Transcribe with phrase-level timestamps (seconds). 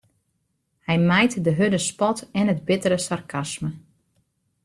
[0.87, 3.69] Hy mijt de hurde spot en it bittere sarkasme.